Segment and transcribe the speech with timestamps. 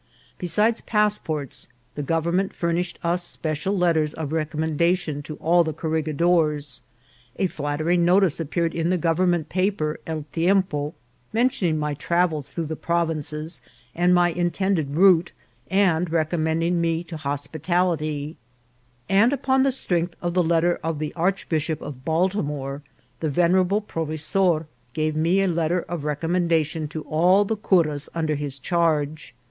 [0.39, 5.75] Besides pass ports, the government furnished us special letters of rec ommendation to all the
[5.75, 6.81] corregidors;
[7.35, 10.95] a flattering notice appeared in the government paper, El Tiempo,
[11.33, 13.61] men tioning my travels through the provinces
[13.93, 15.33] and my intend ed route,
[15.69, 18.37] and recommending me to hospitality;
[19.07, 22.81] and, upon the strength of the letter of the Archbishop of Bal timore,
[23.19, 28.33] the venerable provesor gave me a letter of rec ommendation to all the curas under
[28.33, 29.35] his charge.